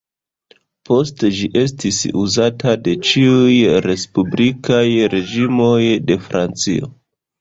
[0.89, 3.53] Poste ĝi estis uzata de ĉiuj
[3.87, 4.83] respublikaj
[5.15, 5.81] reĝimoj
[6.11, 6.95] de Francio.